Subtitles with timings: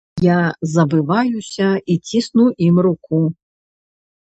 [0.25, 0.37] Я
[0.73, 3.23] забываюся і цісну ім руку.